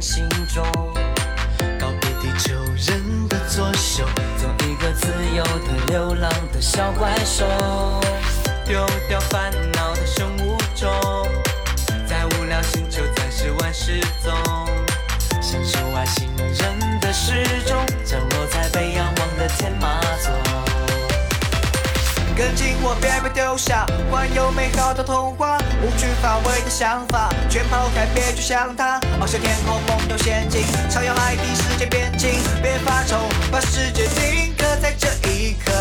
[0.00, 0.64] 行中，
[1.78, 4.04] 告别地球人的左手，
[4.38, 7.44] 做一个自由的流浪的小怪兽，
[8.66, 9.93] 丢掉烦恼
[22.84, 29.00] 我，别被丢下，环游美好的童话，无惧乏味的想法，全抛开，别去想它。
[29.18, 30.60] 翱翔天空，梦游仙境，
[30.90, 33.16] 徜徉海底世界边境，别发愁，
[33.50, 35.72] 把世界定格在这一刻。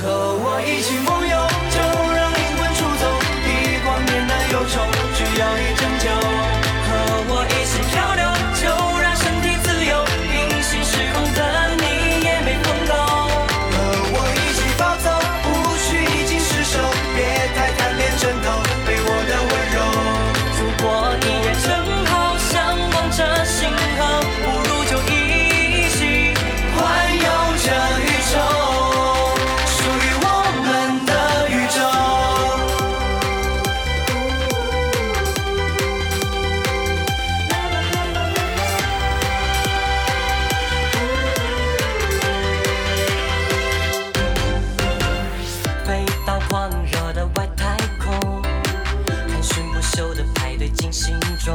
[0.00, 0.96] 和我一起
[50.92, 51.54] 心中。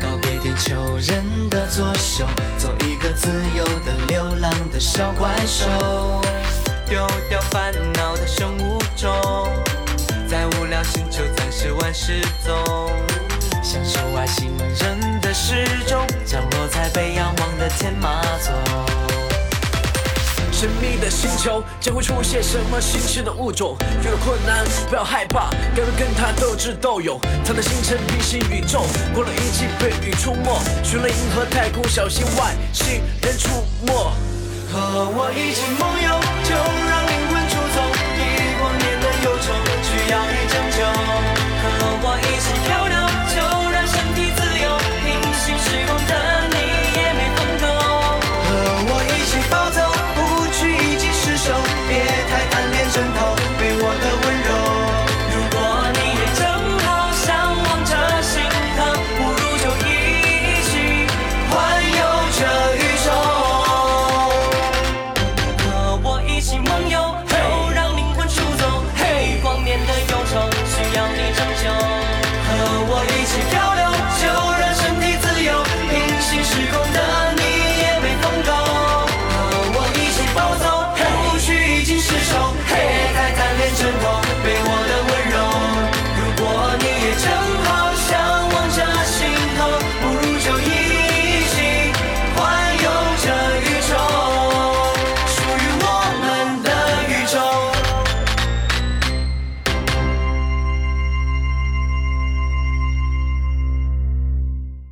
[0.00, 2.24] 告别地球人的左手，
[2.56, 5.66] 做一个自由的流浪的小怪兽，
[6.86, 9.12] 丢掉烦恼的生物钟，
[10.28, 12.90] 在无聊星球暂时玩失踪，
[13.62, 18.52] 享受外星人的时钟，降落在被仰望的天马座。
[20.62, 23.76] 神秘的星球将会出现什么新鲜的物种？
[24.00, 27.20] 遇到困难不要害怕，敢于跟它斗智斗勇。
[27.42, 33.48] 藏在星辰平行宇宙，过了一季被雨出没，寻了银河太空，小心外星人出
[33.84, 33.92] 没。
[34.70, 36.54] 和我一起梦游，就
[36.88, 37.01] 让